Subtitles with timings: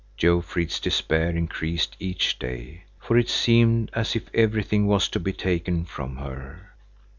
[0.17, 5.85] Jofrid's despair increased each day, for it seemed as if everything was to be taken
[5.85, 6.71] from her.